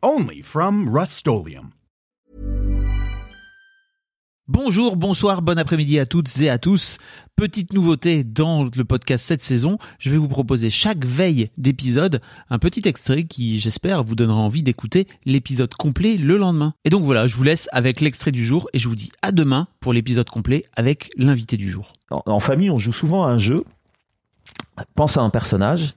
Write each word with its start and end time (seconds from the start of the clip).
Only 0.00 0.42
from 0.42 0.88
Rust 0.88 1.26
Bonjour, 4.46 4.96
bonsoir, 4.96 5.42
bon 5.42 5.58
après-midi 5.58 5.98
à 5.98 6.06
toutes 6.06 6.38
et 6.38 6.48
à 6.48 6.58
tous. 6.58 6.98
Petite 7.34 7.72
nouveauté 7.72 8.22
dans 8.22 8.62
le 8.62 8.84
podcast 8.84 9.26
cette 9.26 9.42
saison, 9.42 9.76
je 9.98 10.10
vais 10.10 10.16
vous 10.16 10.28
proposer 10.28 10.70
chaque 10.70 11.04
veille 11.04 11.50
d'épisode 11.56 12.20
un 12.48 12.60
petit 12.60 12.86
extrait 12.86 13.24
qui, 13.24 13.58
j'espère, 13.58 14.04
vous 14.04 14.14
donnera 14.14 14.38
envie 14.38 14.62
d'écouter 14.62 15.08
l'épisode 15.24 15.74
complet 15.74 16.16
le 16.16 16.36
lendemain. 16.36 16.74
Et 16.84 16.90
donc 16.90 17.02
voilà, 17.02 17.26
je 17.26 17.34
vous 17.34 17.42
laisse 17.42 17.68
avec 17.72 18.00
l'extrait 18.00 18.30
du 18.30 18.46
jour 18.46 18.68
et 18.72 18.78
je 18.78 18.86
vous 18.86 18.94
dis 18.94 19.10
à 19.20 19.32
demain 19.32 19.66
pour 19.80 19.92
l'épisode 19.92 20.30
complet 20.30 20.62
avec 20.76 21.10
l'invité 21.16 21.56
du 21.56 21.72
jour. 21.72 21.92
En, 22.12 22.22
en 22.24 22.38
famille, 22.38 22.70
on 22.70 22.78
joue 22.78 22.92
souvent 22.92 23.24
à 23.24 23.30
un 23.30 23.40
jeu. 23.40 23.64
Pense 24.94 25.16
à 25.16 25.22
un 25.22 25.30
personnage 25.30 25.96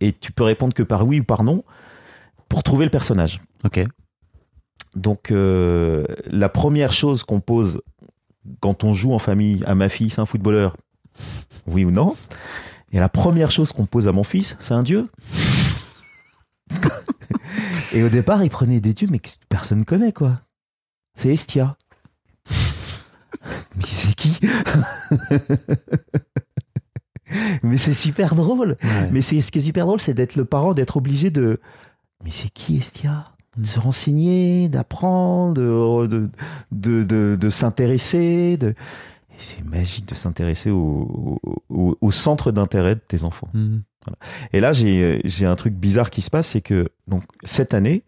et 0.00 0.12
tu 0.12 0.32
peux 0.32 0.42
répondre 0.42 0.74
que 0.74 0.82
par 0.82 1.06
oui 1.06 1.20
ou 1.20 1.24
par 1.24 1.44
non 1.44 1.62
pour 2.48 2.62
trouver 2.62 2.84
le 2.84 2.90
personnage. 2.90 3.40
Ok. 3.64 3.82
Donc 4.94 5.30
euh, 5.30 6.04
la 6.26 6.48
première 6.48 6.92
chose 6.92 7.24
qu'on 7.24 7.40
pose 7.40 7.80
quand 8.60 8.84
on 8.84 8.94
joue 8.94 9.12
en 9.12 9.18
famille 9.18 9.62
à 9.66 9.74
ma 9.74 9.88
fille, 9.88 10.10
c'est 10.10 10.20
un 10.20 10.26
footballeur, 10.26 10.76
oui 11.66 11.84
ou 11.84 11.90
non? 11.90 12.16
Et 12.92 12.98
la 12.98 13.08
première 13.08 13.50
chose 13.50 13.72
qu'on 13.72 13.86
pose 13.86 14.06
à 14.08 14.12
mon 14.12 14.22
fils, 14.24 14.56
c'est 14.60 14.74
un 14.74 14.82
dieu. 14.82 15.08
Et 17.92 18.02
au 18.02 18.08
départ, 18.08 18.42
il 18.42 18.50
prenait 18.50 18.80
des 18.80 18.92
dieux, 18.92 19.08
mais 19.10 19.18
que 19.18 19.30
personne 19.48 19.84
connaît 19.84 20.12
quoi. 20.12 20.40
C'est 21.16 21.32
Estia. 21.32 21.76
mais 23.76 23.84
c'est 23.84 24.14
qui? 24.14 24.38
Mais 27.62 27.78
c'est 27.78 27.94
super 27.94 28.34
drôle. 28.34 28.76
Ouais. 28.82 29.10
Mais 29.10 29.22
c'est 29.22 29.40
ce 29.42 29.50
qui 29.50 29.58
est 29.58 29.62
super 29.62 29.86
drôle, 29.86 30.00
c'est 30.00 30.14
d'être 30.14 30.36
le 30.36 30.44
parent, 30.44 30.74
d'être 30.74 30.96
obligé 30.96 31.30
de. 31.30 31.60
Mais 32.26 32.32
c'est 32.32 32.48
qui 32.50 32.76
Estia? 32.78 33.26
De 33.56 33.64
se 33.64 33.78
renseigner, 33.78 34.68
d'apprendre, 34.68 35.54
de, 35.54 36.28
de, 36.72 37.04
de, 37.04 37.36
de- 37.40 37.48
s'intéresser. 37.50 38.56
De... 38.56 38.74
C'est 39.38 39.64
magique 39.64 40.06
de 40.08 40.16
s'intéresser 40.16 40.70
au, 40.70 41.38
au, 41.70 41.96
au 42.00 42.10
centre 42.10 42.50
d'intérêt 42.50 42.96
de 42.96 43.00
tes 43.00 43.22
enfants. 43.22 43.48
Mhm. 43.54 43.82
Et 44.52 44.58
là, 44.58 44.72
j'ai 44.72 45.46
un 45.46 45.54
truc 45.56 45.74
bizarre 45.74 46.10
qui 46.10 46.20
se 46.20 46.30
passe, 46.30 46.48
c'est 46.48 46.60
que 46.60 46.88
donc 47.06 47.22
cette 47.44 47.74
année, 47.74 48.02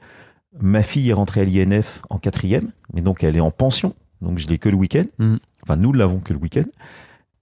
ma 0.60 0.82
fille 0.82 1.08
est 1.10 1.14
rentrée 1.14 1.42
à 1.42 1.44
l'INF 1.44 2.02
en 2.10 2.18
quatrième, 2.18 2.72
mais 2.92 3.00
donc 3.00 3.22
elle 3.22 3.36
est 3.36 3.40
en 3.40 3.50
pension, 3.52 3.94
donc 4.20 4.38
je 4.38 4.48
l'ai 4.48 4.58
que 4.58 4.68
le 4.68 4.76
week-end. 4.76 5.04
Mhm. 5.18 5.38
Enfin, 5.62 5.76
nous 5.76 5.92
ne 5.92 5.98
l'avons 5.98 6.18
que 6.18 6.32
le 6.32 6.40
week-end. 6.40 6.64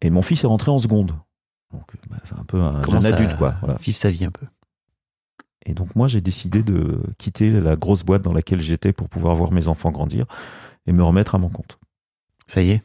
Et 0.02 0.10
mon 0.10 0.20
fils 0.22 0.44
est 0.44 0.46
rentré 0.46 0.70
en 0.70 0.78
seconde. 0.78 1.12
Donc, 1.72 1.82
bah, 2.08 2.18
c'est 2.24 2.34
un 2.38 2.44
peu 2.44 2.60
un 2.60 2.82
jeune 2.84 3.04
adulte, 3.06 3.36
quoi. 3.38 3.56
Voilà. 3.60 3.78
Vivre 3.78 3.96
sa 3.96 4.10
vie 4.10 4.24
un 4.26 4.30
peu. 4.30 4.46
Et 5.66 5.74
donc 5.74 5.94
moi, 5.96 6.08
j'ai 6.08 6.20
décidé 6.20 6.62
de 6.62 7.00
quitter 7.18 7.50
la 7.50 7.76
grosse 7.76 8.04
boîte 8.04 8.22
dans 8.22 8.32
laquelle 8.32 8.60
j'étais 8.60 8.92
pour 8.92 9.08
pouvoir 9.08 9.34
voir 9.34 9.52
mes 9.52 9.68
enfants 9.68 9.90
grandir 9.90 10.26
et 10.86 10.92
me 10.92 11.02
remettre 11.02 11.34
à 11.34 11.38
mon 11.38 11.48
compte. 11.48 11.78
Ça 12.46 12.62
y 12.62 12.70
est. 12.70 12.82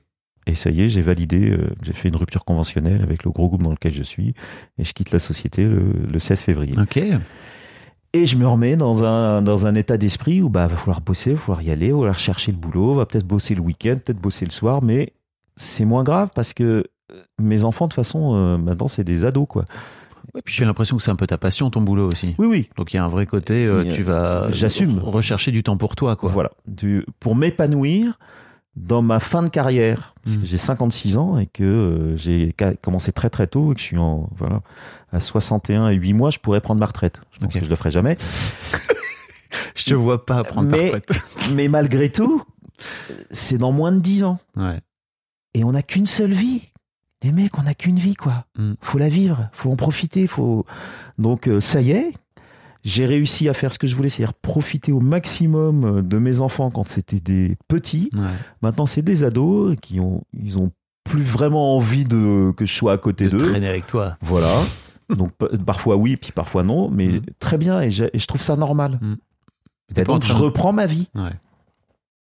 Et 0.48 0.56
ça 0.56 0.72
y 0.72 0.82
est, 0.82 0.90
j'ai 0.90 1.04
validé, 1.04 1.52
euh, 1.52 1.70
j'ai 1.84 1.94
fait 1.94 2.10
une 2.10 2.16
rupture 2.16 2.44
conventionnelle 2.44 3.04
avec 3.04 3.24
le 3.24 3.30
gros 3.30 3.48
groupe 3.48 3.62
dans 3.62 3.70
lequel 3.70 3.94
je 3.94 4.02
suis 4.02 4.34
et 4.80 4.84
je 4.84 4.94
quitte 4.94 5.12
la 5.12 5.20
société 5.20 5.64
le, 5.64 5.94
le 6.12 6.20
16 6.20 6.42
février. 6.42 6.74
Ok. 6.80 7.00
Et 8.14 8.26
je 8.26 8.36
me 8.36 8.48
remets 8.48 8.76
dans 8.76 9.06
un, 9.06 9.42
dans 9.42 9.68
un 9.68 9.76
état 9.76 9.98
d'esprit 9.98 10.42
où 10.42 10.50
bah 10.50 10.68
va 10.68 10.76
falloir 10.76 11.00
bosser, 11.00 11.34
va 11.34 11.40
falloir 11.40 11.62
y 11.62 11.72
aller, 11.72 11.92
va 11.92 12.00
falloir 12.00 12.20
chercher 12.20 12.52
le 12.52 12.58
boulot, 12.58 12.96
va 12.96 13.06
peut-être 13.06 13.26
bosser 13.26 13.56
le 13.56 13.62
week-end, 13.62 13.98
peut-être 14.04 14.20
bosser 14.20 14.46
le 14.46 14.52
soir, 14.52 14.82
mais 14.82 15.14
c'est 15.56 15.86
moins 15.86 16.04
grave 16.04 16.30
parce 16.34 16.54
que 16.54 16.84
euh, 17.12 17.24
mes 17.40 17.64
enfants, 17.64 17.86
de 17.86 17.92
toute 17.92 18.04
façon, 18.04 18.36
euh, 18.36 18.58
maintenant, 18.58 18.88
c'est 18.88 19.04
des 19.04 19.26
ados, 19.26 19.48
quoi. 19.48 19.66
Ouais, 20.34 20.42
puis 20.44 20.54
j'ai 20.54 20.66
l'impression 20.66 20.96
que 20.98 21.04
c'est 21.04 21.12
un 21.12 21.16
peu 21.16 21.28
ta 21.28 21.38
passion, 21.38 21.70
ton 21.70 21.82
boulot 21.82 22.08
aussi. 22.08 22.36
Oui, 22.38 22.48
oui. 22.48 22.70
Donc 22.78 22.94
il 22.94 22.98
y 22.98 23.00
a 23.00 23.04
un 23.04 23.10
vrai 23.10 23.26
côté, 23.26 23.66
euh, 23.66 23.92
tu 23.92 24.02
vas 24.04 24.50
j'assume. 24.52 25.00
re- 25.00 25.10
rechercher 25.10 25.52
du 25.52 25.62
temps 25.64 25.76
pour 25.78 25.96
toi, 25.96 26.16
quoi. 26.16 26.32
Voilà. 26.32 26.52
Du, 26.68 27.06
pour 27.20 27.36
m'épanouir 27.36 28.18
dans 28.78 29.02
ma 29.02 29.20
fin 29.20 29.44
de 29.44 29.50
carrière, 29.50 30.14
parce 30.24 30.38
que 30.38 30.44
Mm. 30.44 30.46
j'ai 30.46 30.58
56 30.58 31.18
ans 31.18 31.38
et 31.38 31.46
que 31.48 31.64
euh, 31.64 32.16
j'ai 32.16 32.56
commencé 32.82 33.12
très 33.12 33.30
très 33.30 33.46
tôt 33.48 33.72
et 33.74 33.76
que 33.76 33.82
je 33.82 33.86
suis 33.86 33.98
en, 33.98 34.30
voilà, 34.38 34.62
à 35.12 35.20
61 35.20 35.90
et 35.90 35.96
8 35.96 36.14
mois, 36.14 36.30
je 36.30 36.40
pourrais 36.40 36.62
prendre 36.62 36.80
ma 36.80 36.86
retraite. 36.86 37.20
Je 37.34 37.40
pense 37.40 37.54
que 37.54 37.66
je 37.66 37.70
le 37.70 37.76
ferai 37.76 37.92
jamais. 37.92 38.18
Je 39.76 39.84
te 39.86 39.94
vois 39.94 40.26
pas 40.26 40.44
prendre 40.46 40.70
ta 40.70 40.78
Mais- 40.78 40.86
retraite. 40.92 41.12
Mais 41.54 41.68
malgré 41.68 42.10
tout, 42.10 42.42
c'est 43.32 43.58
dans 43.58 43.72
moins 43.74 43.92
de 43.92 44.00
10 44.00 44.24
ans. 44.24 44.40
Ouais. 44.56 44.80
Et 45.54 45.64
on 45.66 45.74
n'a 45.74 45.84
qu'une 45.84 46.08
seule 46.08 46.32
vie. 46.32 46.62
Les 47.24 47.32
mecs, 47.32 47.58
on 47.58 47.64
n'a 47.64 47.74
qu'une 47.76 48.00
vie, 48.00 48.16
quoi. 48.16 48.46
Mm. 48.58 48.74
Faut 48.82 48.98
la 48.98 49.10
vivre, 49.10 49.50
faut 49.54 49.72
en 49.72 49.76
profiter, 49.76 50.28
faut. 50.28 50.66
Donc 51.18 51.48
euh, 51.48 51.62
ça 51.62 51.82
y 51.82 51.92
est, 51.92 52.12
j'ai 52.84 53.06
réussi 53.06 53.48
à 53.48 53.54
faire 53.54 53.72
ce 53.72 53.78
que 53.80 53.86
je 53.88 53.96
voulais, 53.96 54.10
c'est-à-dire 54.10 54.34
profiter 54.34 54.92
au 54.92 55.00
maximum 55.00 55.84
euh, 55.84 56.02
de 56.02 56.18
mes 56.18 56.40
enfants 56.40 56.72
quand 56.72 56.88
c'était 56.88 57.20
des 57.20 57.58
petits. 57.68 58.10
Ouais. 58.14 58.22
Maintenant, 58.64 58.88
c'est 58.88 59.04
des 59.04 59.24
ados 59.24 59.76
qui 59.82 60.00
ont, 60.00 60.24
ils 60.34 60.58
ont 60.58 60.72
plus 61.04 61.22
vraiment 61.22 61.76
envie 61.78 62.06
de 62.06 62.52
que 62.58 62.66
je 62.66 62.74
sois 62.74 62.94
à 62.94 62.98
côté 62.98 63.26
De 63.26 63.38
d'eux. 63.38 63.50
traîner 63.50 63.68
avec 63.68 63.86
toi. 63.86 64.18
Voilà. 64.22 64.52
Donc 65.16 65.32
pa- 65.34 65.50
parfois 65.66 65.98
oui, 65.98 66.16
puis 66.18 66.32
parfois 66.32 66.64
non, 66.64 66.90
mais 66.90 67.08
Mm. 67.08 67.22
très 67.40 67.58
bien 67.58 67.82
et, 67.82 67.92
je 67.92 68.26
trouve 68.28 68.42
ça 68.42 68.56
normal. 68.56 68.98
Mm. 69.02 69.14
Et 69.98 70.04
donc 70.06 70.24
je 70.24 70.34
reprends 70.34 70.72
ma 70.74 70.86
vie. 70.88 71.10
Ouais. 71.16 71.32